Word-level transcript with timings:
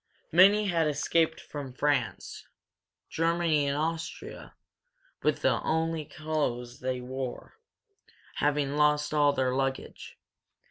Many 0.31 0.65
had 0.65 0.87
escaped 0.87 1.39
from 1.39 1.73
France, 1.75 2.47
Germany 3.07 3.67
and 3.67 3.77
Austria 3.77 4.55
with 5.21 5.45
only 5.45 6.05
the 6.05 6.15
clothes 6.15 6.79
they 6.79 7.01
wore, 7.01 7.59
having 8.37 8.77
lost 8.77 9.13
all 9.13 9.31
their 9.31 9.53
luggage. 9.53 10.17